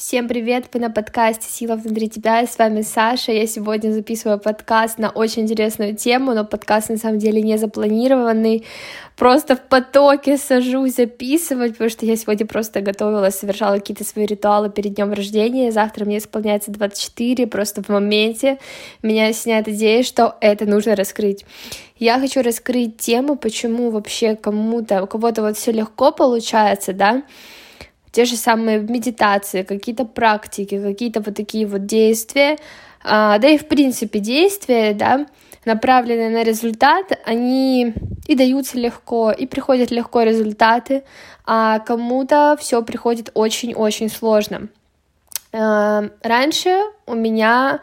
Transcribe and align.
Всем 0.00 0.28
привет! 0.28 0.64
Вы 0.72 0.80
на 0.80 0.88
подкасте 0.88 1.46
«Сила 1.46 1.76
внутри 1.76 2.08
тебя» 2.08 2.46
с 2.46 2.56
вами 2.56 2.80
Саша. 2.80 3.32
Я 3.32 3.46
сегодня 3.46 3.92
записываю 3.92 4.38
подкаст 4.40 4.96
на 4.96 5.10
очень 5.10 5.42
интересную 5.42 5.94
тему, 5.94 6.32
но 6.32 6.46
подкаст 6.46 6.88
на 6.88 6.96
самом 6.96 7.18
деле 7.18 7.42
не 7.42 7.58
запланированный. 7.58 8.64
Просто 9.14 9.56
в 9.56 9.60
потоке 9.60 10.38
сажусь 10.38 10.94
записывать, 10.94 11.72
потому 11.72 11.90
что 11.90 12.06
я 12.06 12.16
сегодня 12.16 12.46
просто 12.46 12.80
готовилась, 12.80 13.34
совершала 13.34 13.74
какие-то 13.74 14.04
свои 14.04 14.24
ритуалы 14.24 14.70
перед 14.70 14.94
днем 14.94 15.12
рождения. 15.12 15.70
Завтра 15.70 16.06
мне 16.06 16.16
исполняется 16.16 16.70
24, 16.70 17.46
просто 17.46 17.82
в 17.82 17.90
моменте 17.90 18.58
меня 19.02 19.26
осеняет 19.26 19.68
идея, 19.68 20.02
что 20.02 20.34
это 20.40 20.64
нужно 20.64 20.96
раскрыть. 20.96 21.44
Я 21.98 22.18
хочу 22.18 22.40
раскрыть 22.40 22.96
тему, 22.96 23.36
почему 23.36 23.90
вообще 23.90 24.34
кому-то, 24.34 25.02
у 25.02 25.06
кого-то 25.06 25.42
вот 25.42 25.58
все 25.58 25.72
легко 25.72 26.10
получается, 26.10 26.94
да, 26.94 27.22
те 28.12 28.24
же 28.24 28.36
самые 28.36 28.80
медитации, 28.80 29.62
какие-то 29.62 30.04
практики, 30.04 30.80
какие-то 30.80 31.20
вот 31.20 31.34
такие 31.34 31.66
вот 31.66 31.86
действия, 31.86 32.58
а, 33.02 33.38
да 33.38 33.48
и 33.48 33.58
в 33.58 33.66
принципе 33.66 34.18
действия, 34.18 34.94
да, 34.94 35.26
направленные 35.64 36.30
на 36.30 36.42
результат, 36.42 37.18
они 37.24 37.94
и 38.26 38.34
даются 38.34 38.78
легко, 38.78 39.30
и 39.30 39.46
приходят 39.46 39.90
легко 39.90 40.22
результаты, 40.22 41.04
а 41.46 41.78
кому-то 41.80 42.56
все 42.58 42.82
приходит 42.82 43.30
очень-очень 43.34 44.08
сложно. 44.08 44.68
А, 45.52 46.04
раньше 46.22 46.82
у 47.06 47.14
меня 47.14 47.80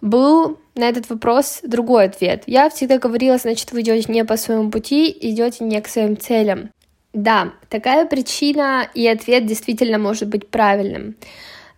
был 0.00 0.58
на 0.74 0.88
этот 0.88 1.08
вопрос 1.08 1.60
другой 1.62 2.06
ответ. 2.06 2.44
Я 2.46 2.68
всегда 2.68 2.98
говорила, 2.98 3.38
значит, 3.38 3.72
вы 3.72 3.82
идете 3.82 4.12
не 4.12 4.24
по 4.24 4.36
своему 4.36 4.70
пути, 4.70 5.16
идете 5.20 5.64
не 5.64 5.80
к 5.80 5.88
своим 5.88 6.16
целям. 6.16 6.70
Да, 7.14 7.52
такая 7.68 8.06
причина 8.06 8.88
и 8.92 9.06
ответ 9.06 9.46
действительно 9.46 9.98
может 9.98 10.28
быть 10.28 10.48
правильным. 10.48 11.14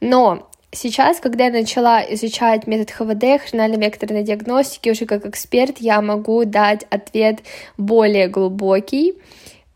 Но 0.01 0.49
сейчас, 0.73 1.21
когда 1.21 1.45
я 1.45 1.53
начала 1.53 2.03
изучать 2.15 2.67
метод 2.67 2.91
ХВД, 2.91 3.43
хронально-векторной 3.45 4.23
диагностики, 4.23 4.89
уже 4.89 5.05
как 5.05 5.27
эксперт, 5.27 5.77
я 5.79 6.01
могу 6.01 6.47
дать 6.47 6.87
ответ 6.89 7.41
более 7.77 8.29
глубокий 8.29 9.19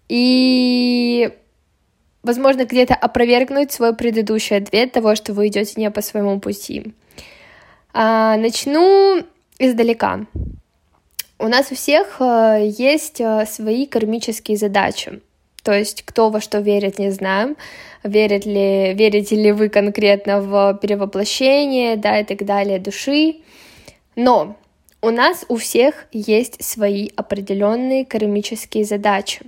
и, 0.08 1.30
возможно, 2.22 2.64
где-то 2.64 2.94
опровергнуть 2.94 3.70
свой 3.70 3.94
предыдущий 3.94 4.56
ответ 4.56 4.92
того, 4.92 5.14
что 5.14 5.34
вы 5.34 5.48
идете 5.48 5.74
не 5.76 5.90
по 5.90 6.00
своему 6.00 6.40
пути. 6.40 6.94
А, 7.92 8.38
начну 8.38 9.22
издалека. 9.58 10.20
У 11.38 11.48
нас 11.48 11.70
у 11.70 11.74
всех 11.74 12.16
э, 12.20 12.70
есть 12.78 13.20
э, 13.20 13.44
свои 13.46 13.86
кармические 13.86 14.56
задачи. 14.56 15.20
То 15.62 15.72
есть 15.72 16.02
кто 16.02 16.30
во 16.30 16.40
что 16.40 16.58
верит, 16.58 16.98
не 16.98 17.10
знаем. 17.10 17.56
Верит 18.02 18.46
ли, 18.46 18.94
верите 18.94 19.36
ли 19.36 19.52
вы 19.52 19.68
конкретно 19.68 20.40
в 20.40 20.78
перевоплощение, 20.80 21.96
да, 21.96 22.20
и 22.20 22.24
так 22.24 22.44
далее, 22.44 22.78
души. 22.78 23.36
Но 24.16 24.56
у 25.02 25.10
нас 25.10 25.44
у 25.48 25.56
всех 25.56 26.06
есть 26.12 26.62
свои 26.62 27.08
определенные 27.16 28.04
кармические 28.04 28.84
задачи. 28.84 29.40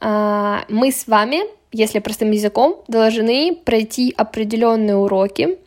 А, 0.00 0.64
мы 0.68 0.90
с 0.90 1.06
вами, 1.06 1.42
если 1.70 2.00
простым 2.00 2.32
языком, 2.32 2.82
должны 2.88 3.56
пройти 3.64 4.12
определенные 4.16 4.96
уроки, 4.96 5.58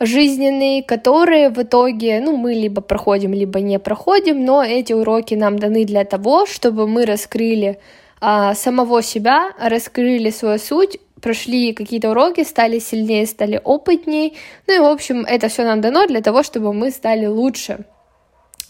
жизненные, 0.00 0.82
которые 0.82 1.50
в 1.50 1.62
итоге, 1.62 2.20
ну, 2.20 2.36
мы 2.36 2.54
либо 2.54 2.80
проходим, 2.80 3.34
либо 3.34 3.60
не 3.60 3.78
проходим, 3.78 4.44
но 4.44 4.62
эти 4.62 4.94
уроки 4.94 5.34
нам 5.34 5.58
даны 5.58 5.84
для 5.84 6.04
того, 6.04 6.46
чтобы 6.46 6.86
мы 6.86 7.04
раскрыли 7.04 7.78
а, 8.20 8.54
самого 8.54 9.02
себя, 9.02 9.52
раскрыли 9.58 10.30
свою 10.30 10.58
суть, 10.58 10.98
прошли 11.20 11.72
какие-то 11.72 12.10
уроки, 12.10 12.44
стали 12.44 12.78
сильнее, 12.78 13.26
стали 13.26 13.60
опытнее. 13.62 14.32
Ну 14.66 14.74
и, 14.74 14.78
в 14.78 14.84
общем, 14.84 15.24
это 15.24 15.48
все 15.48 15.64
нам 15.64 15.80
дано 15.80 16.06
для 16.06 16.20
того, 16.20 16.42
чтобы 16.42 16.72
мы 16.72 16.90
стали 16.90 17.26
лучше, 17.26 17.84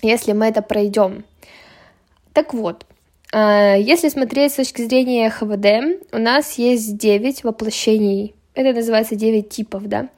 если 0.03 0.33
мы 0.33 0.47
это 0.47 0.63
пройдем. 0.63 1.25
Так 2.33 2.55
вот, 2.55 2.85
а, 3.33 3.77
если 3.77 4.09
смотреть 4.09 4.53
с 4.53 4.57
точки 4.57 4.83
зрения 4.83 5.31
ХВД, 5.31 6.03
у 6.13 6.19
нас 6.19 6.59
есть 6.59 6.97
9 6.97 7.45
воплощений. 7.45 8.35
Это 8.55 8.73
называется 8.73 9.17
9 9.17 9.49
типов, 9.49 9.87
да. 9.87 10.09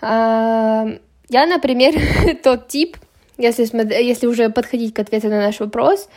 А, 0.00 0.86
я, 1.28 1.46
например, 1.46 1.94
тот 2.42 2.68
тип, 2.68 2.96
если, 3.38 3.64
если 4.02 4.26
уже 4.26 4.50
подходить 4.50 4.94
к 4.94 4.98
ответу 4.98 5.28
на 5.28 5.40
наш 5.40 5.60
вопрос, 5.60 6.08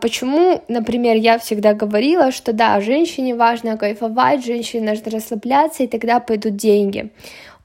почему, 0.00 0.62
например, 0.68 1.16
я 1.16 1.38
всегда 1.38 1.74
говорила, 1.74 2.30
что 2.30 2.52
да, 2.52 2.80
женщине 2.80 3.34
важно 3.34 3.76
кайфовать, 3.76 4.44
женщине 4.44 4.90
нужно 4.90 5.10
расслабляться, 5.10 5.82
и 5.82 5.86
тогда 5.86 6.20
пойдут 6.20 6.56
деньги. 6.56 7.10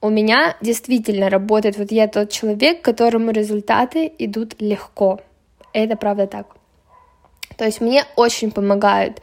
У 0.01 0.09
меня 0.09 0.55
действительно 0.61 1.29
работает, 1.29 1.77
вот 1.77 1.91
я 1.91 2.07
тот 2.07 2.31
человек, 2.31 2.81
которому 2.81 3.31
результаты 3.31 4.11
идут 4.17 4.59
легко. 4.59 5.19
Это 5.73 5.95
правда 5.95 6.25
так. 6.25 6.47
То 7.55 7.65
есть 7.65 7.81
мне 7.81 8.03
очень 8.15 8.49
помогают 8.49 9.19
а, 9.19 9.21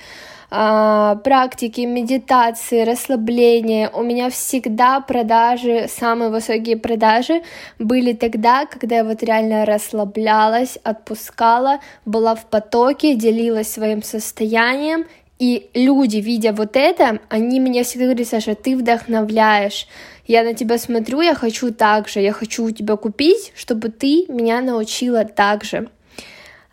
практики, 0.49 1.83
медитации, 1.83 2.83
расслабление. 2.83 3.91
У 3.91 4.03
меня 4.03 4.31
всегда 4.31 5.01
продажи, 5.01 5.87
самые 5.89 6.31
высокие 6.31 6.77
продажи 6.77 7.43
были 7.79 8.13
тогда, 8.15 8.67
когда 8.67 8.97
я 8.97 9.05
вот 9.05 9.23
реально 9.23 9.67
расслаблялась, 9.67 10.79
отпускала, 10.83 11.81
была 12.07 12.35
в 12.35 12.47
потоке, 12.47 13.15
делилась 13.15 13.71
своим 13.71 14.03
состоянием, 14.03 15.07
и 15.39 15.71
люди, 15.75 16.17
видя 16.17 16.53
вот 16.53 16.77
это, 16.77 17.21
они 17.29 17.61
меня 17.61 17.85
всегда 17.85 18.07
говорят, 18.07 18.27
Саша, 18.27 18.55
ты 18.57 18.77
вдохновляешь. 18.77 19.87
Я 20.27 20.43
на 20.43 20.53
тебя 20.53 20.79
смотрю, 20.79 21.21
я 21.21 21.35
хочу 21.35 21.73
так 21.73 22.09
же, 22.09 22.21
я 22.21 22.33
хочу 22.33 22.65
у 22.65 22.71
тебя 22.71 22.97
купить, 22.97 23.53
чтобы 23.55 23.89
ты 23.89 24.27
меня 24.29 24.61
научила 24.61 25.25
так 25.25 25.63
же 25.65 25.89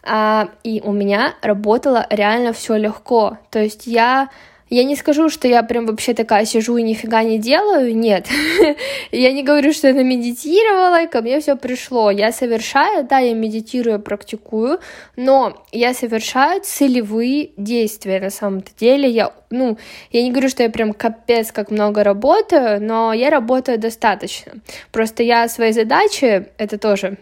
а, 0.06 0.50
и 0.64 0.82
у 0.84 0.92
меня 0.92 1.36
работало 1.42 2.06
реально 2.10 2.54
все 2.54 2.76
легко. 2.76 3.38
То 3.50 3.60
есть 3.60 3.88
я 3.88 4.30
я 4.70 4.84
не 4.84 4.96
скажу, 4.96 5.30
что 5.30 5.48
я 5.48 5.62
прям 5.62 5.86
вообще 5.86 6.16
такая 6.16 6.44
сижу 6.46 6.76
и 6.78 6.82
нифига 6.82 7.24
не 7.24 7.38
делаю, 7.38 7.96
нет. 7.96 8.28
я 9.12 9.32
не 9.32 9.44
говорю, 9.44 9.72
что 9.74 9.88
я 9.88 9.94
намедитировала, 9.94 11.04
и 11.04 11.08
ко 11.08 11.22
мне 11.22 11.40
все 11.40 11.56
пришло. 11.56 12.10
Я 12.10 12.32
совершаю, 12.32 13.06
да, 13.06 13.20
я 13.20 13.36
медитирую, 13.36 14.00
практикую, 14.00 14.80
но 15.16 15.64
я 15.72 15.94
совершаю 15.94 16.62
целевые 16.64 17.52
действия 17.58 18.20
на 18.20 18.32
самом-то 18.32 18.72
деле. 18.80 19.08
Я, 19.08 19.34
ну, 19.52 19.78
я 20.12 20.24
не 20.24 20.32
говорю, 20.32 20.50
что 20.50 20.64
я 20.64 20.70
прям 20.72 20.94
капец 20.94 21.52
как 21.52 21.70
много 21.70 22.04
работаю, 22.04 22.82
но 22.82 23.14
я 23.14 23.30
работаю 23.30 23.78
достаточно. 23.78 24.54
Просто 24.92 25.22
я 25.22 25.48
свои 25.48 25.74
задачи, 25.74 26.48
это 26.58 26.80
тоже 26.80 27.18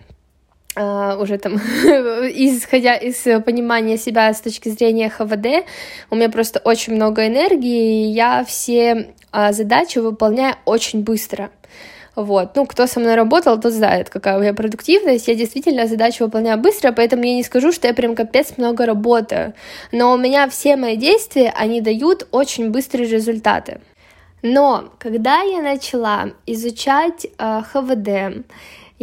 уже 0.75 1.37
там, 1.37 1.55
исходя 1.55 2.95
из 2.95 3.23
понимания 3.43 3.97
себя 3.97 4.33
с 4.33 4.41
точки 4.41 4.69
зрения 4.69 5.09
ХВД, 5.09 5.67
у 6.09 6.15
меня 6.15 6.29
просто 6.29 6.59
очень 6.63 6.95
много 6.95 7.27
энергии, 7.27 8.07
и 8.07 8.11
я 8.11 8.43
все 8.43 9.13
uh, 9.31 9.53
задачи 9.53 9.99
выполняю 9.99 10.55
очень 10.65 11.03
быстро. 11.03 11.51
Вот, 12.15 12.55
ну, 12.55 12.67
кто 12.67 12.85
со 12.85 12.99
мной 12.99 13.15
работал, 13.15 13.59
тот 13.59 13.73
знает, 13.73 14.09
какая 14.09 14.37
у 14.37 14.41
меня 14.41 14.53
продуктивность. 14.53 15.27
Я 15.27 15.33
действительно 15.33 15.87
задачу 15.87 16.25
выполняю 16.25 16.59
быстро, 16.59 16.91
поэтому 16.91 17.23
я 17.23 17.33
не 17.33 17.43
скажу, 17.43 17.71
что 17.71 17.87
я 17.87 17.93
прям 17.95 18.15
капец 18.15 18.53
много 18.57 18.85
работаю. 18.85 19.55
Но 19.91 20.13
у 20.13 20.17
меня 20.17 20.47
все 20.47 20.75
мои 20.75 20.95
действия, 20.95 21.51
они 21.57 21.81
дают 21.81 22.27
очень 22.31 22.69
быстрые 22.69 23.09
результаты. 23.09 23.81
Но 24.43 24.91
когда 24.99 25.41
я 25.41 25.61
начала 25.61 26.31
изучать 26.45 27.25
э, 27.25 27.61
ХВД, 27.71 28.45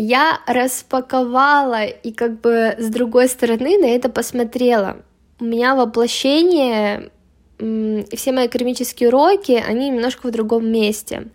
я 0.03 0.41
распаковала 0.47 1.85
и 1.85 2.13
как 2.13 2.41
бы 2.41 2.75
с 2.79 2.89
другой 2.89 3.29
стороны 3.29 3.77
на 3.79 3.85
это 3.85 4.09
посмотрела. 4.09 4.97
У 5.39 5.45
меня 5.45 5.75
воплощение, 5.75 7.11
все 7.59 8.33
мои 8.33 8.49
кармические 8.49 9.11
уроки, 9.11 9.53
они 9.53 9.91
немножко 9.91 10.29
в 10.29 10.31
другом 10.31 10.71
месте. 10.73 11.29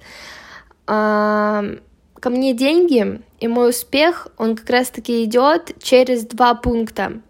А, 0.88 1.64
ко 2.20 2.30
мне 2.32 2.54
деньги 2.54 3.22
и 3.40 3.48
мой 3.48 3.70
успех, 3.70 4.30
он 4.38 4.56
как 4.56 4.70
раз-таки 4.72 5.24
идет 5.24 5.76
через 5.84 6.26
два 6.26 6.56
пункта. 6.56 7.22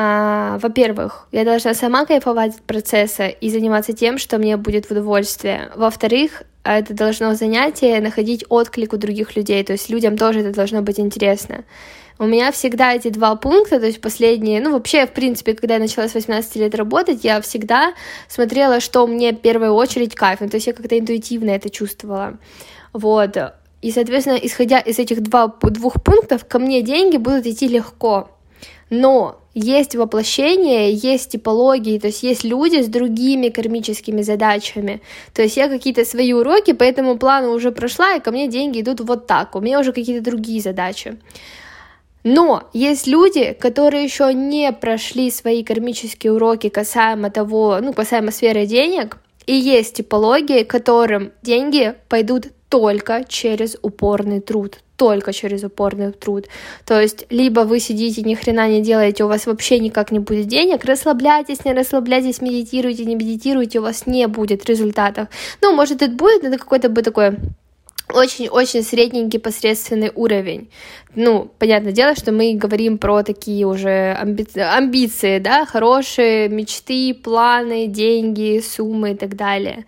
А, 0.00 0.58
во-первых, 0.58 1.26
я 1.32 1.44
должна 1.44 1.74
сама 1.74 2.06
кайфовать 2.06 2.54
от 2.54 2.62
процесса 2.62 3.26
и 3.26 3.50
заниматься 3.50 3.92
тем, 3.92 4.16
что 4.18 4.38
мне 4.38 4.56
будет 4.56 4.86
в 4.86 4.92
удовольствие. 4.92 5.72
Во-вторых, 5.74 6.44
а 6.62 6.78
это 6.78 6.94
должно 6.94 7.34
занятие 7.34 8.00
находить 8.00 8.44
отклик 8.48 8.92
у 8.92 8.96
других 8.96 9.34
людей, 9.34 9.64
то 9.64 9.72
есть 9.72 9.90
людям 9.90 10.16
тоже 10.16 10.42
это 10.42 10.52
должно 10.52 10.82
быть 10.82 11.00
интересно. 11.00 11.64
У 12.20 12.26
меня 12.26 12.52
всегда 12.52 12.94
эти 12.94 13.08
два 13.08 13.34
пункта, 13.34 13.80
то 13.80 13.86
есть 13.86 14.00
последние, 14.00 14.60
ну 14.60 14.70
вообще, 14.70 15.04
в 15.04 15.10
принципе, 15.10 15.54
когда 15.54 15.74
я 15.74 15.80
начала 15.80 16.06
с 16.06 16.14
18 16.14 16.54
лет 16.54 16.76
работать, 16.76 17.24
я 17.24 17.40
всегда 17.40 17.92
смотрела, 18.28 18.78
что 18.78 19.04
мне 19.08 19.32
в 19.32 19.40
первую 19.40 19.72
очередь 19.72 20.14
кайф, 20.14 20.38
ну, 20.40 20.48
то 20.48 20.58
есть 20.58 20.68
я 20.68 20.74
как-то 20.74 20.96
интуитивно 20.96 21.50
это 21.50 21.70
чувствовала. 21.70 22.38
Вот. 22.92 23.36
И, 23.82 23.90
соответственно, 23.90 24.36
исходя 24.36 24.78
из 24.78 25.00
этих 25.00 25.24
два, 25.24 25.52
двух 25.60 26.00
пунктов, 26.04 26.44
ко 26.44 26.60
мне 26.60 26.82
деньги 26.82 27.16
будут 27.16 27.46
идти 27.46 27.66
легко. 27.66 28.30
Но 28.90 29.40
есть 29.58 29.96
воплощение, 29.96 30.92
есть 30.92 31.32
типологии, 31.32 31.98
то 31.98 32.08
есть 32.08 32.22
есть 32.22 32.44
люди 32.44 32.82
с 32.82 32.86
другими 32.86 33.48
кармическими 33.48 34.22
задачами. 34.22 35.00
То 35.34 35.42
есть 35.42 35.56
я 35.56 35.68
какие-то 35.68 36.04
свои 36.04 36.32
уроки 36.32 36.72
по 36.72 36.84
этому 36.84 37.18
плану 37.18 37.52
уже 37.52 37.72
прошла, 37.72 38.14
и 38.14 38.20
ко 38.20 38.30
мне 38.30 38.48
деньги 38.48 38.80
идут 38.80 39.00
вот 39.00 39.26
так, 39.26 39.56
у 39.56 39.60
меня 39.60 39.80
уже 39.80 39.92
какие-то 39.92 40.24
другие 40.24 40.60
задачи. 40.60 41.18
Но 42.24 42.68
есть 42.72 43.06
люди, 43.06 43.52
которые 43.52 44.04
еще 44.04 44.34
не 44.34 44.72
прошли 44.72 45.30
свои 45.30 45.62
кармические 45.64 46.32
уроки 46.32 46.68
касаемо 46.68 47.30
того, 47.30 47.78
ну, 47.80 47.92
касаемо 47.92 48.30
сферы 48.30 48.66
денег, 48.66 49.18
и 49.46 49.54
есть 49.54 49.94
типологии, 49.94 50.62
которым 50.62 51.32
деньги 51.42 51.94
пойдут 52.08 52.48
только 52.68 53.24
через 53.26 53.78
упорный 53.80 54.40
труд, 54.40 54.80
только 54.98 55.32
через 55.32 55.62
упорный 55.62 56.12
труд. 56.12 56.48
То 56.84 57.00
есть, 57.00 57.26
либо 57.30 57.60
вы 57.60 57.78
сидите, 57.78 58.22
ни 58.22 58.34
хрена 58.34 58.68
не 58.68 58.82
делаете, 58.82 59.24
у 59.24 59.28
вас 59.28 59.46
вообще 59.46 59.78
никак 59.78 60.10
не 60.10 60.18
будет 60.18 60.48
денег, 60.48 60.84
расслабляйтесь, 60.84 61.64
не 61.64 61.72
расслабляйтесь, 61.72 62.42
медитируйте, 62.42 63.04
не 63.04 63.14
медитируйте, 63.14 63.78
у 63.78 63.82
вас 63.82 64.06
не 64.06 64.26
будет 64.26 64.66
результатов. 64.66 65.28
Ну, 65.62 65.74
может, 65.74 66.02
это 66.02 66.12
будет, 66.12 66.42
но 66.42 66.48
это 66.48 66.58
какой-то 66.58 66.88
бы 66.88 67.02
такой 67.02 67.36
очень-очень 68.12 68.82
средненький 68.82 69.38
посредственный 69.38 70.10
уровень. 70.14 70.68
Ну, 71.14 71.50
понятное 71.58 71.92
дело, 71.92 72.16
что 72.16 72.32
мы 72.32 72.54
говорим 72.54 72.98
про 72.98 73.22
такие 73.22 73.66
уже 73.66 74.16
амби... 74.20 74.46
амбиции, 74.58 75.38
да, 75.38 75.64
хорошие 75.64 76.48
мечты, 76.48 77.14
планы, 77.14 77.86
деньги, 77.86 78.60
суммы 78.60 79.12
и 79.12 79.14
так 79.14 79.36
далее, 79.36 79.84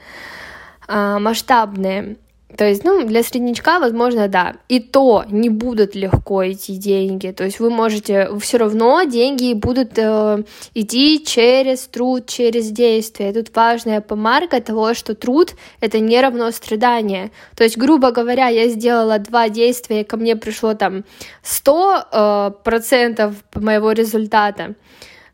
а, 0.86 1.18
масштабные. 1.18 2.16
То 2.56 2.64
есть, 2.64 2.84
ну, 2.84 3.06
для 3.06 3.22
среднячка, 3.22 3.78
возможно, 3.78 4.28
да. 4.28 4.56
И 4.68 4.80
то 4.80 5.24
не 5.30 5.48
будут 5.48 5.94
легко 5.94 6.42
идти 6.50 6.76
деньги. 6.76 7.30
То 7.30 7.44
есть 7.44 7.60
вы 7.60 7.70
можете, 7.70 8.28
все 8.40 8.58
равно 8.58 9.04
деньги 9.04 9.54
будут 9.54 9.92
э, 9.96 10.42
идти 10.74 11.24
через 11.24 11.86
труд, 11.86 12.26
через 12.26 12.70
действие. 12.70 13.32
Тут 13.32 13.54
важная 13.54 14.00
помарка 14.00 14.60
того, 14.60 14.94
что 14.94 15.14
труд— 15.14 15.54
это 15.80 16.00
не 16.00 16.20
равно 16.20 16.50
страдание. 16.50 17.30
То 17.56 17.64
есть, 17.64 17.78
грубо 17.78 18.10
говоря, 18.10 18.48
я 18.48 18.68
сделала 18.68 19.18
два 19.18 19.48
действия, 19.48 20.00
и 20.00 20.04
ко 20.04 20.16
мне 20.16 20.36
пришло 20.36 20.74
там 20.74 21.04
100% 21.44 22.04
э, 22.12 22.50
процентов 22.62 23.34
моего 23.54 23.92
результата 23.92 24.74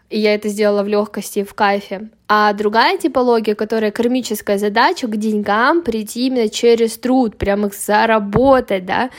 и 0.08 0.18
я 0.18 0.34
это 0.34 0.48
сделала 0.48 0.82
в 0.82 0.88
легкости, 0.88 1.42
в 1.42 1.54
кайфе. 1.54 2.08
А 2.28 2.52
другая 2.52 2.98
типология, 2.98 3.54
которая 3.54 3.90
кармическая 3.90 4.58
задача, 4.58 5.06
к 5.06 5.16
деньгам 5.16 5.82
прийти 5.82 6.26
именно 6.26 6.48
через 6.48 6.98
труд, 6.98 7.36
прям 7.36 7.66
их 7.66 7.74
заработать, 7.74 8.86
да, 8.86 9.10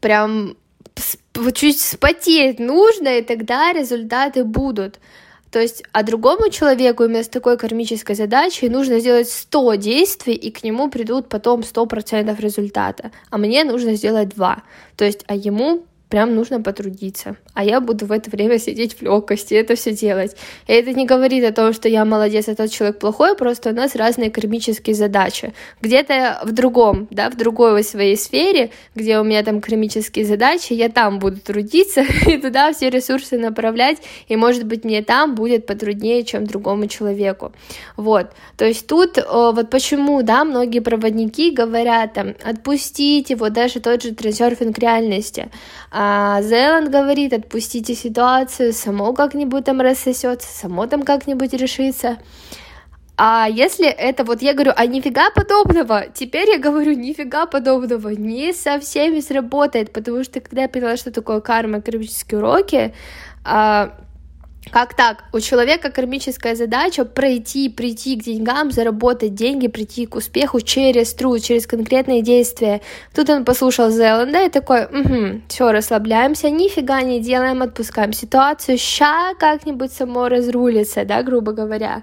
прям 0.00 0.56
чуть 1.54 1.80
спотеть 1.80 2.58
нужно, 2.58 3.18
и 3.18 3.22
тогда 3.22 3.72
результаты 3.72 4.44
будут. 4.44 4.98
То 5.50 5.60
есть, 5.60 5.82
а 5.92 6.02
другому 6.02 6.50
человеку 6.50 7.04
именно 7.04 7.22
с 7.22 7.28
такой 7.28 7.56
кармической 7.56 8.14
задачей 8.14 8.68
нужно 8.68 8.98
сделать 8.98 9.28
100 9.28 9.74
действий, 9.76 10.34
и 10.34 10.50
к 10.50 10.64
нему 10.64 10.90
придут 10.90 11.28
потом 11.28 11.60
100% 11.60 12.40
результата. 12.40 13.10
А 13.30 13.38
мне 13.38 13.64
нужно 13.64 13.94
сделать 13.94 14.28
2. 14.30 14.62
То 14.96 15.04
есть, 15.04 15.24
а 15.28 15.34
ему 15.34 15.84
прям 16.08 16.34
нужно 16.34 16.60
потрудиться. 16.60 17.36
А 17.54 17.64
я 17.64 17.80
буду 17.80 18.06
в 18.06 18.12
это 18.12 18.30
время 18.30 18.58
сидеть 18.58 18.94
в 18.94 19.02
легкости, 19.02 19.54
это 19.54 19.74
все 19.74 19.92
делать. 19.92 20.36
И 20.66 20.72
это 20.72 20.92
не 20.92 21.06
говорит 21.06 21.44
о 21.44 21.52
том, 21.52 21.72
что 21.72 21.88
я 21.88 22.04
молодец, 22.04 22.48
а 22.48 22.54
тот 22.54 22.70
человек 22.70 22.98
плохой, 22.98 23.36
просто 23.36 23.70
у 23.70 23.72
нас 23.72 23.96
разные 23.96 24.30
кармические 24.30 24.94
задачи. 24.94 25.52
Где-то 25.80 26.40
в 26.44 26.52
другом, 26.52 27.08
да, 27.10 27.30
в 27.30 27.36
другой 27.36 27.82
своей 27.82 28.16
сфере, 28.16 28.70
где 28.94 29.18
у 29.18 29.24
меня 29.24 29.42
там 29.42 29.60
кармические 29.60 30.24
задачи, 30.24 30.72
я 30.72 30.88
там 30.88 31.18
буду 31.18 31.40
трудиться 31.40 32.02
и 32.26 32.38
туда 32.38 32.72
все 32.72 32.90
ресурсы 32.90 33.38
направлять, 33.38 33.98
и, 34.28 34.36
может 34.36 34.64
быть, 34.64 34.84
мне 34.84 35.02
там 35.02 35.34
будет 35.34 35.66
потруднее, 35.66 36.24
чем 36.24 36.46
другому 36.46 36.86
человеку. 36.86 37.52
Вот. 37.96 38.30
То 38.56 38.64
есть 38.64 38.86
тут 38.86 39.18
вот 39.28 39.70
почему, 39.70 40.22
да, 40.22 40.44
многие 40.44 40.80
проводники 40.80 41.50
говорят 41.50 42.14
там, 42.14 42.34
отпустите, 42.44 43.34
вот 43.36 43.52
даже 43.52 43.80
тот 43.80 44.02
же 44.02 44.14
трансерфинг 44.14 44.78
реальности, 44.78 45.50
а 45.98 46.42
Зеланд 46.42 46.90
говорит, 46.90 47.32
отпустите 47.32 47.94
ситуацию, 47.94 48.74
само 48.74 49.14
как-нибудь 49.14 49.64
там 49.64 49.80
рассосется, 49.80 50.46
само 50.46 50.86
там 50.86 51.04
как-нибудь 51.04 51.54
решится. 51.54 52.18
А 53.16 53.48
если 53.50 53.88
это, 53.88 54.22
вот 54.24 54.42
я 54.42 54.52
говорю, 54.52 54.72
а 54.76 54.84
нифига 54.84 55.30
подобного, 55.30 56.04
теперь 56.12 56.50
я 56.50 56.58
говорю, 56.58 56.92
нифига 56.92 57.46
подобного, 57.46 58.10
не 58.10 58.52
со 58.52 58.78
всеми 58.78 59.20
сработает, 59.20 59.90
потому 59.90 60.22
что 60.22 60.40
когда 60.40 60.62
я 60.62 60.68
поняла, 60.68 60.98
что 60.98 61.10
такое 61.10 61.40
карма, 61.40 61.80
кармические 61.80 62.40
уроки, 62.40 62.94
а, 63.42 63.94
как 64.70 64.94
так? 64.94 65.24
У 65.32 65.40
человека 65.40 65.90
кармическая 65.90 66.54
задача 66.54 67.04
пройти, 67.04 67.68
прийти 67.68 68.16
к 68.16 68.24
деньгам, 68.24 68.70
заработать 68.72 69.34
деньги, 69.34 69.68
прийти 69.68 70.06
к 70.06 70.16
успеху 70.16 70.60
через 70.60 71.14
труд, 71.14 71.42
через 71.42 71.66
конкретные 71.66 72.22
действия. 72.22 72.80
Тут 73.14 73.30
он 73.30 73.44
послушал 73.44 73.90
Зеланда 73.90 74.44
и 74.44 74.50
такой, 74.50 74.86
угу, 74.86 75.40
все, 75.48 75.70
расслабляемся, 75.70 76.50
нифига 76.50 77.02
не 77.02 77.20
делаем, 77.20 77.62
отпускаем 77.62 78.12
ситуацию, 78.12 78.76
ща 78.76 79.34
как-нибудь 79.38 79.92
само 79.92 80.28
разрулится, 80.28 81.04
да, 81.04 81.22
грубо 81.22 81.52
говоря. 81.52 82.02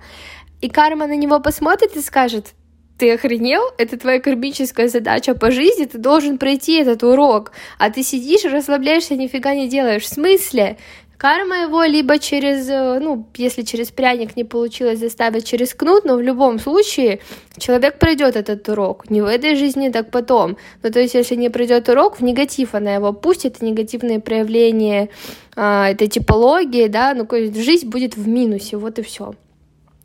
И 0.62 0.70
карма 0.70 1.08
на 1.08 1.16
него 1.18 1.42
посмотрит 1.42 1.96
и 1.98 2.02
скажет, 2.02 2.54
ты 2.98 3.12
охренел? 3.12 3.64
Это 3.78 3.98
твоя 3.98 4.20
кармическая 4.20 4.88
задача 4.88 5.34
по 5.34 5.52
жизни, 5.52 5.86
ты 5.86 5.98
должен 5.98 6.38
пройти 6.38 6.80
этот 6.80 7.04
урок, 7.04 7.52
а 7.78 7.90
ты 7.90 8.04
сидишь 8.04 8.46
расслабляешься, 8.46 9.16
нифига 9.16 9.56
не 9.56 9.68
делаешь. 9.68 10.04
В 10.04 10.08
смысле? 10.08 10.78
Карма 11.18 11.64
его 11.64 11.84
либо 11.84 12.20
через, 12.20 12.70
э, 12.70 13.00
ну, 13.00 13.26
если 13.36 13.62
через 13.62 13.92
пряник 13.92 14.36
не 14.36 14.44
получилось 14.44 15.00
заставить 15.00 15.46
через 15.46 15.74
кнут, 15.74 16.06
но 16.06 16.16
в 16.16 16.22
любом 16.22 16.60
случае 16.60 17.20
человек 17.58 18.00
пройдет 18.00 18.36
этот 18.36 18.68
урок. 18.68 19.10
Не 19.10 19.22
в 19.22 19.26
этой 19.26 19.56
жизни, 19.56 19.90
так 19.90 20.12
потом. 20.12 20.58
Ну, 20.82 20.92
то 20.92 21.00
есть, 21.00 21.14
если 21.14 21.36
не 21.36 21.50
пройдет 21.50 21.88
урок, 21.90 22.20
в 22.20 22.24
негатив 22.24 22.76
она 22.76 22.94
его 22.94 23.14
пустит, 23.14 23.62
негативные 23.62 24.20
проявления 24.20 25.10
а, 25.56 25.90
этой 25.90 26.08
типологии, 26.08 26.88
да, 26.88 27.14
ну, 27.14 27.26
то 27.26 27.36
есть 27.36 27.56
жизнь 27.56 27.88
будет 27.88 28.18
в 28.18 28.28
минусе, 28.28 28.78
вот 28.78 29.00
и 29.00 29.02
все, 29.02 29.34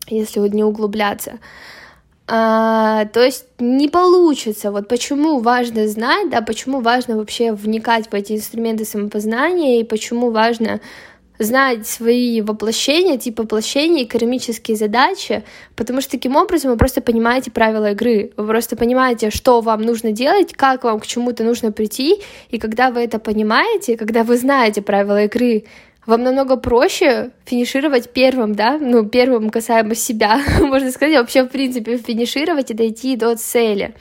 если 0.09 0.41
не 0.49 0.63
углубляться. 0.63 1.39
А, 2.31 3.07
то 3.07 3.25
есть 3.25 3.47
не 3.59 3.89
получится. 3.89 4.71
Вот 4.71 4.87
почему 4.87 5.39
важно 5.39 5.89
знать, 5.89 6.29
да, 6.29 6.43
почему 6.43 6.81
важно 6.81 7.17
вообще 7.17 7.53
вникать 7.53 8.09
в 8.11 8.15
эти 8.15 8.35
инструменты 8.35 8.85
самопознания 8.85 9.81
и 9.81 9.85
почему 9.85 10.31
важно 10.31 10.81
знать 11.39 11.87
свои 11.87 12.43
воплощения, 12.43 13.17
типа 13.17 13.45
воплощения 13.45 14.03
и 14.03 14.07
кармические 14.07 14.77
задачи, 14.77 15.45
потому 15.77 16.01
что 16.01 16.13
таким 16.13 16.37
образом 16.37 16.73
вы 16.73 16.77
просто 16.77 17.01
понимаете 17.01 17.51
правила 17.51 17.93
игры, 17.93 18.33
вы 18.37 18.47
просто 18.47 18.77
понимаете, 18.77 19.31
что 19.31 19.61
вам 19.61 19.83
нужно 19.83 20.13
делать, 20.13 20.53
как 20.53 20.85
вам 20.85 21.01
к 21.01 21.07
чему-то 21.07 21.45
нужно 21.45 21.73
прийти, 21.73 22.21
и 22.51 22.59
когда 22.59 22.91
вы 22.91 23.01
это 23.01 23.19
понимаете, 23.19 23.97
когда 23.97 24.25
вы 24.25 24.37
знаете 24.37 24.83
правила 24.83 25.25
игры, 25.25 25.65
вам 26.07 26.23
намного 26.23 26.57
проще 26.57 27.31
финишировать 27.45 28.11
первым, 28.13 28.55
да, 28.55 28.79
ну, 28.79 29.05
первым 29.07 29.51
касаемо 29.51 29.95
себя, 29.95 30.41
можно 30.61 30.91
сказать, 30.91 31.17
вообще, 31.17 31.43
в 31.45 31.49
принципе, 31.49 31.99
финишировать 31.99 32.71
и 32.71 32.75
дойти 32.75 33.17
до 33.17 33.37
цели, 33.37 33.95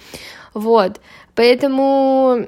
вот, 0.53 1.01
поэтому 1.35 2.47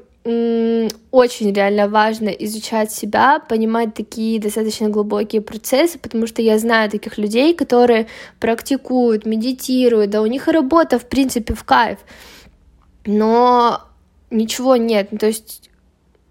очень 1.12 1.54
реально 1.54 1.88
важно 1.88 2.30
изучать 2.30 2.92
себя, 2.92 3.40
понимать 3.40 3.94
такие 3.94 4.40
достаточно 4.40 4.90
глубокие 4.90 5.42
процессы, 5.42 5.98
потому 5.98 6.28
что 6.28 6.42
я 6.42 6.60
знаю 6.60 6.90
таких 6.90 7.18
людей, 7.18 7.56
которые 7.56 8.08
практикуют, 8.40 9.26
медитируют, 9.26 10.12
да 10.12 10.22
у 10.22 10.26
них 10.26 10.48
и 10.48 10.52
работа, 10.52 11.00
в 11.00 11.08
принципе, 11.08 11.54
в 11.54 11.64
кайф, 11.64 12.00
но 13.06 13.82
ничего 14.30 14.76
нет, 14.76 15.10
то 15.20 15.28
есть 15.28 15.69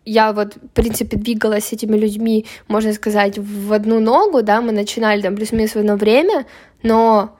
я 0.08 0.32
вот, 0.32 0.56
в 0.56 0.68
принципе, 0.74 1.16
двигалась 1.16 1.66
с 1.66 1.72
этими 1.72 1.96
людьми, 1.96 2.46
можно 2.68 2.92
сказать, 2.92 3.38
в 3.38 3.72
одну 3.72 4.00
ногу, 4.00 4.42
да, 4.42 4.60
мы 4.60 4.72
начинали 4.72 5.22
там 5.22 5.36
плюс-минус 5.36 5.72
в 5.72 5.76
одно 5.76 5.96
время, 5.96 6.46
но 6.82 7.36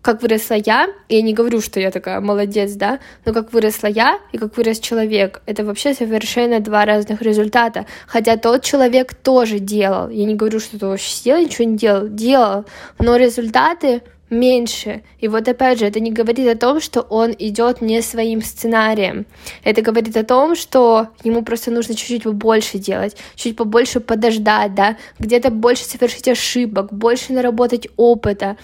как 0.00 0.22
выросла 0.22 0.54
я, 0.54 0.88
я 1.08 1.22
не 1.22 1.34
говорю, 1.34 1.60
что 1.60 1.80
я 1.80 1.90
такая 1.90 2.20
молодец, 2.20 2.72
да, 2.72 3.00
но 3.24 3.32
как 3.32 3.52
выросла 3.52 3.88
я 3.88 4.20
и 4.32 4.38
как 4.38 4.56
вырос 4.56 4.78
человек, 4.78 5.42
это 5.46 5.64
вообще 5.64 5.92
совершенно 5.92 6.60
два 6.60 6.84
разных 6.84 7.20
результата. 7.20 7.84
Хотя 8.06 8.36
тот 8.36 8.62
человек 8.62 9.14
тоже 9.14 9.58
делал. 9.58 10.08
Я 10.08 10.24
не 10.24 10.34
говорю, 10.34 10.60
что 10.60 10.76
он 10.80 10.92
вообще 10.92 11.10
сидел, 11.10 11.38
ничего 11.38 11.64
не 11.68 11.76
делал, 11.76 12.08
делал, 12.08 12.64
но 12.98 13.16
результаты 13.16 14.02
меньше. 14.30 15.02
И 15.20 15.28
вот 15.28 15.48
опять 15.48 15.78
же, 15.78 15.86
это 15.86 16.00
не 16.00 16.12
говорит 16.12 16.48
о 16.48 16.56
том, 16.56 16.80
что 16.80 17.00
он 17.00 17.34
идет 17.38 17.80
не 17.80 18.02
своим 18.02 18.42
сценарием. 18.42 19.26
Это 19.64 19.82
говорит 19.82 20.16
о 20.16 20.24
том, 20.24 20.54
что 20.54 21.08
ему 21.24 21.42
просто 21.42 21.70
нужно 21.70 21.94
чуть-чуть 21.94 22.24
побольше 22.24 22.78
делать, 22.78 23.16
чуть 23.34 23.56
побольше 23.56 24.00
подождать, 24.00 24.74
да, 24.74 24.96
где-то 25.18 25.50
больше 25.50 25.84
совершить 25.84 26.28
ошибок, 26.28 26.92
больше 26.92 27.32
наработать 27.32 27.88
опыта. 27.96 28.56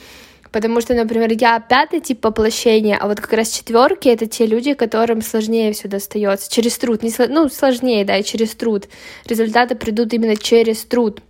Потому 0.55 0.81
что, 0.81 0.95
например, 0.95 1.33
я 1.33 1.59
пятый 1.59 1.99
тип 1.99 2.25
воплощения, 2.25 2.97
а 2.97 3.09
вот 3.09 3.21
как 3.21 3.33
раз 3.33 3.51
четверки 3.51 4.07
это 4.07 4.27
те 4.27 4.47
люди, 4.47 4.75
которым 4.75 5.21
сложнее 5.21 5.73
все 5.73 5.89
достается. 5.89 6.49
Через 6.49 6.79
труд. 6.79 7.03
Не, 7.03 7.13
ну, 7.27 7.49
сложнее, 7.49 8.05
да, 8.05 8.23
через 8.23 8.55
труд. 8.55 8.89
Результаты 9.27 9.75
придут 9.75 10.13
именно 10.13 10.37
через 10.37 10.85
труд. 10.85 11.23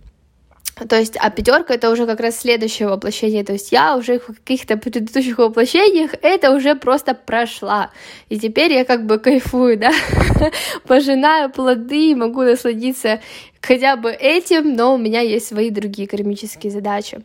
То 0.75 0.99
есть, 0.99 1.15
а 1.17 1.29
пятерка 1.29 1.73
это 1.73 1.89
уже 1.89 2.05
как 2.05 2.19
раз 2.19 2.37
следующее 2.37 2.89
воплощение. 2.89 3.45
То 3.45 3.53
есть 3.53 3.71
я 3.71 3.95
уже 3.95 4.19
в 4.19 4.27
каких-то 4.27 4.75
предыдущих 4.75 5.37
воплощениях 5.37 6.11
это 6.21 6.51
уже 6.51 6.75
просто 6.75 7.13
прошла. 7.13 7.91
И 8.27 8.37
теперь 8.37 8.73
я 8.73 8.83
как 8.83 9.05
бы 9.05 9.17
кайфую, 9.17 9.77
да, 9.77 9.93
пожинаю 10.87 11.49
плоды, 11.49 12.13
могу 12.15 12.43
насладиться 12.43 13.21
хотя 13.61 13.95
бы 13.95 14.11
этим, 14.11 14.73
но 14.75 14.95
у 14.95 14.97
меня 14.97 15.21
есть 15.21 15.47
свои 15.47 15.69
другие 15.69 16.07
кармические 16.07 16.71
задачи. 16.71 17.21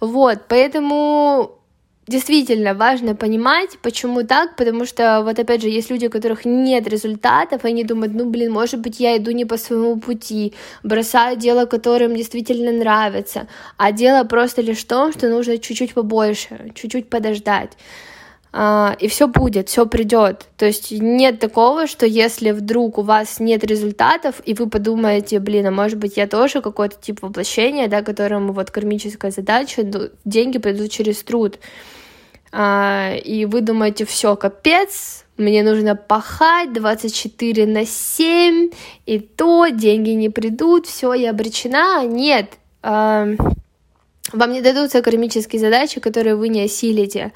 Вот, 0.00 0.42
поэтому 0.48 1.58
действительно 2.06 2.74
важно 2.74 3.14
понимать, 3.14 3.78
почему 3.80 4.24
так, 4.24 4.56
потому 4.56 4.84
что 4.84 5.22
вот 5.22 5.38
опять 5.38 5.62
же 5.62 5.68
есть 5.68 5.90
люди, 5.90 6.06
у 6.06 6.10
которых 6.10 6.44
нет 6.44 6.88
результатов, 6.88 7.64
и 7.64 7.68
они 7.68 7.84
думают, 7.84 8.14
ну 8.14 8.28
блин, 8.28 8.52
может 8.52 8.80
быть 8.80 9.00
я 9.00 9.16
иду 9.16 9.30
не 9.30 9.44
по 9.44 9.56
своему 9.56 9.98
пути, 10.00 10.52
бросаю 10.82 11.36
дело, 11.36 11.66
которое 11.66 12.06
им 12.06 12.16
действительно 12.16 12.72
нравится, 12.72 13.46
а 13.76 13.92
дело 13.92 14.24
просто 14.24 14.62
лишь 14.62 14.78
в 14.78 14.86
том, 14.86 15.12
что 15.12 15.28
нужно 15.28 15.58
чуть-чуть 15.58 15.94
побольше, 15.94 16.72
чуть-чуть 16.74 17.08
подождать. 17.08 17.72
Uh, 18.52 18.94
и 18.98 19.08
все 19.08 19.28
будет, 19.28 19.70
все 19.70 19.86
придет. 19.86 20.46
То 20.58 20.66
есть 20.66 20.90
нет 20.92 21.38
такого, 21.38 21.86
что 21.86 22.04
если 22.04 22.50
вдруг 22.50 22.98
у 22.98 23.02
вас 23.02 23.40
нет 23.40 23.64
результатов, 23.64 24.42
и 24.44 24.52
вы 24.52 24.68
подумаете, 24.68 25.38
блин, 25.38 25.68
а 25.68 25.70
может 25.70 25.98
быть 25.98 26.18
я 26.18 26.26
тоже 26.26 26.60
какой-то 26.60 26.96
тип 27.00 27.22
воплощения, 27.22 27.88
да, 27.88 28.02
которому 28.02 28.52
вот 28.52 28.70
кармическая 28.70 29.30
задача, 29.30 29.84
деньги 30.26 30.58
придут 30.58 30.90
через 30.90 31.22
труд. 31.22 31.58
Uh, 32.52 33.18
и 33.18 33.46
вы 33.46 33.62
думаете, 33.62 34.04
все, 34.04 34.36
капец, 34.36 35.24
мне 35.38 35.62
нужно 35.62 35.96
пахать 35.96 36.74
24 36.74 37.64
на 37.64 37.86
7, 37.86 38.70
и 39.06 39.18
то 39.18 39.68
деньги 39.68 40.10
не 40.10 40.28
придут, 40.28 40.86
все, 40.86 41.14
я 41.14 41.30
обречена. 41.30 42.04
Нет, 42.04 42.50
uh, 42.82 43.38
вам 44.34 44.52
не 44.52 44.60
дадутся 44.60 45.00
кармические 45.00 45.58
задачи, 45.58 46.00
которые 46.00 46.36
вы 46.36 46.48
не 46.48 46.62
осилите. 46.62 47.32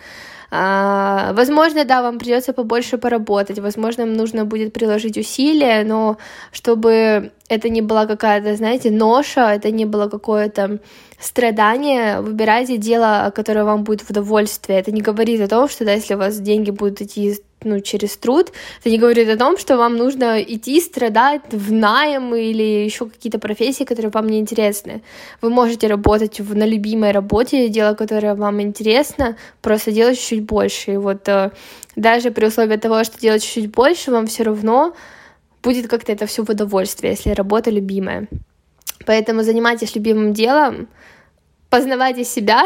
А, 0.50 1.32
возможно, 1.32 1.84
да, 1.84 2.02
вам 2.02 2.18
придется 2.18 2.52
побольше 2.52 2.98
поработать, 2.98 3.58
возможно, 3.58 4.06
нужно 4.06 4.44
будет 4.44 4.72
приложить 4.72 5.18
усилия, 5.18 5.84
но 5.84 6.18
чтобы 6.52 7.32
это 7.48 7.68
не 7.68 7.82
была 7.82 8.06
какая-то, 8.06 8.56
знаете, 8.56 8.90
ноша, 8.90 9.52
это 9.52 9.70
не 9.70 9.84
было 9.84 10.08
какое-то 10.08 10.78
страдание, 11.18 12.20
выбирайте 12.20 12.76
дело, 12.76 13.32
которое 13.34 13.64
вам 13.64 13.84
будет 13.84 14.02
в 14.02 14.10
удовольствие. 14.10 14.78
Это 14.78 14.92
не 14.92 15.00
говорит 15.00 15.40
о 15.40 15.48
том, 15.48 15.68
что 15.68 15.84
да, 15.84 15.92
если 15.92 16.14
у 16.14 16.18
вас 16.18 16.38
деньги 16.38 16.70
будут 16.70 17.00
идти 17.00 17.36
ну, 17.64 17.80
через 17.80 18.16
труд, 18.16 18.52
это 18.80 18.90
не 18.90 18.98
говорит 18.98 19.28
о 19.28 19.36
том, 19.36 19.58
что 19.58 19.76
вам 19.76 19.96
нужно 19.96 20.40
идти 20.42 20.80
страдать 20.80 21.42
в 21.50 21.72
найм 21.72 22.34
или 22.34 22.84
еще 22.84 23.06
какие-то 23.06 23.38
профессии, 23.38 23.84
которые 23.84 24.10
вам 24.10 24.28
не 24.28 24.38
интересны. 24.38 25.02
Вы 25.40 25.50
можете 25.50 25.88
работать 25.88 26.40
в, 26.40 26.54
на 26.54 26.66
любимой 26.66 27.12
работе, 27.12 27.68
дело, 27.68 27.94
которое 27.94 28.34
вам 28.34 28.60
интересно, 28.60 29.36
просто 29.62 29.92
делать 29.92 30.18
чуть-чуть 30.18 30.44
больше. 30.44 30.92
И 30.92 30.96
вот 30.96 31.28
э, 31.28 31.50
даже 31.96 32.30
при 32.30 32.46
условии 32.46 32.76
того, 32.76 33.04
что 33.04 33.18
делать 33.18 33.42
чуть-чуть 33.42 33.70
больше, 33.70 34.10
вам 34.10 34.26
все 34.26 34.44
равно 34.44 34.94
будет 35.62 35.88
как-то 35.88 36.12
это 36.12 36.26
все 36.26 36.44
в 36.44 36.50
удовольствие, 36.50 37.12
если 37.12 37.30
работа 37.30 37.70
любимая. 37.70 38.28
Поэтому 39.06 39.42
занимайтесь 39.42 39.94
любимым 39.96 40.32
делом, 40.32 40.88
познавайте 41.70 42.24
себя, 42.24 42.64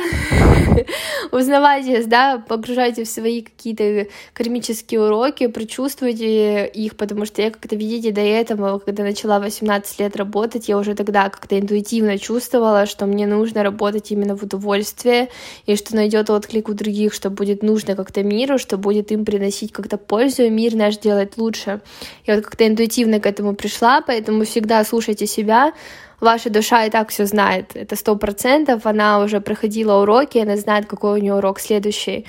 узнавайте, 1.33 2.03
да, 2.05 2.43
погружайте 2.47 3.05
в 3.05 3.09
свои 3.09 3.43
какие-то 3.43 4.09
кармические 4.35 5.01
уроки, 5.01 5.47
прочувствуйте 5.47 6.67
их, 6.67 6.97
потому 6.97 7.25
что 7.25 7.43
я 7.43 7.51
как-то, 7.51 7.77
видите, 7.77 8.13
до 8.13 8.21
этого, 8.21 8.79
когда 8.79 9.03
начала 9.03 9.39
18 9.39 10.01
лет 10.01 10.17
работать, 10.17 10.69
я 10.69 10.77
уже 10.77 10.95
тогда 10.95 11.29
как-то 11.31 11.59
интуитивно 11.59 12.19
чувствовала, 12.19 12.87
что 12.87 13.07
мне 13.07 13.27
нужно 13.27 13.63
работать 13.63 14.11
именно 14.11 14.37
в 14.37 14.43
удовольствие, 14.43 15.29
и 15.67 15.77
что 15.77 15.97
найдет 15.97 16.29
отклик 16.29 16.69
у 16.69 16.75
других, 16.75 17.15
что 17.15 17.31
будет 17.31 17.63
нужно 17.63 17.97
как-то 17.97 18.23
миру, 18.23 18.59
что 18.59 18.77
будет 18.77 19.13
им 19.13 19.25
приносить 19.25 19.73
как-то 19.73 19.97
пользу, 19.97 20.43
и 20.43 20.51
мир 20.51 20.75
наш 20.75 20.99
делать 20.99 21.39
лучше. 21.39 21.81
Я 22.27 22.37
вот 22.37 22.45
как-то 22.45 22.67
интуитивно 22.67 23.19
к 23.19 23.27
этому 23.27 23.55
пришла, 23.55 24.03
поэтому 24.03 24.45
всегда 24.45 24.85
слушайте 24.85 25.27
себя, 25.27 25.73
ваша 26.21 26.51
душа 26.51 26.85
и 26.85 26.91
так 26.91 27.09
все 27.09 27.27
знает, 27.27 27.73
это 27.75 27.97
сто 27.97 28.17
процентов, 28.17 28.87
она 28.87 29.21
уже 29.21 29.41
проходила 29.41 30.03
уроки, 30.03 30.39
она 30.39 30.57
знает, 30.57 30.87
какой 30.87 31.19
у 31.19 31.23
нее 31.23 31.35
урок 31.35 31.61
следующий. 31.61 32.27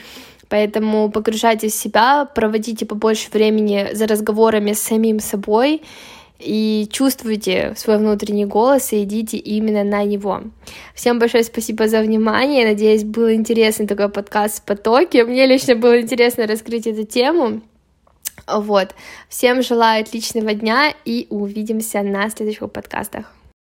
Поэтому 0.49 1.09
погружайтесь 1.09 1.73
в 1.73 1.79
себя, 1.79 2.25
проводите 2.25 2.85
побольше 2.85 3.29
времени 3.31 3.89
за 3.93 4.05
разговорами 4.05 4.73
с 4.73 4.81
самим 4.81 5.21
собой 5.21 5.81
и 6.39 6.89
чувствуйте 6.91 7.73
свой 7.77 7.97
внутренний 7.97 8.45
голос 8.45 8.91
и 8.91 9.03
идите 9.03 9.37
именно 9.37 9.83
на 9.83 10.03
него. 10.03 10.41
Всем 10.93 11.19
большое 11.19 11.43
спасибо 11.43 11.87
за 11.87 12.01
внимание. 12.01 12.67
Надеюсь, 12.67 13.03
был 13.03 13.31
интересный 13.31 13.87
такой 13.87 14.09
подкаст 14.09 14.59
в 14.59 14.65
потоке. 14.65 15.23
Мне 15.23 15.45
лично 15.45 15.75
было 15.75 16.01
интересно 16.01 16.47
раскрыть 16.47 16.87
эту 16.87 17.05
тему. 17.05 17.61
Вот. 18.47 18.89
Всем 19.29 19.61
желаю 19.61 20.03
отличного 20.03 20.53
дня 20.53 20.93
и 21.05 21.27
увидимся 21.29 22.01
на 22.01 22.29
следующих 22.29 22.69
подкастах. 22.71 23.40